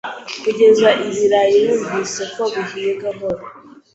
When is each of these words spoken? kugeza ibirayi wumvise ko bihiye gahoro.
kugeza 0.43 0.89
ibirayi 1.07 1.57
wumvise 1.67 2.21
ko 2.33 2.43
bihiye 2.53 2.91
gahoro. 3.03 3.43